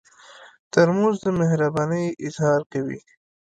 ترموز 0.71 1.15
د 1.25 1.27
مهربانۍ 1.39 2.05
اظهار 2.27 2.61
کوي. 2.71 2.99